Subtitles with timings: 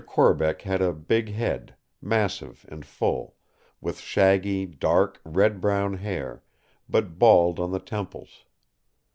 [0.07, 3.35] Corbeck had a big head, massive and full;
[3.79, 6.41] with shaggy, dark red brown hair,
[6.89, 8.43] but bald on the temples.